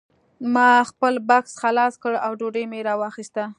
[0.53, 3.43] ما خپل بکس خلاص کړ او ډوډۍ مې راواخیسته